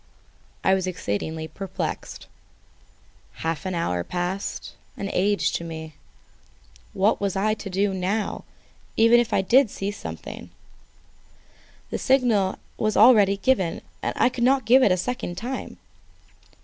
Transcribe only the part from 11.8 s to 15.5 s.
The signal once given I could not give it a second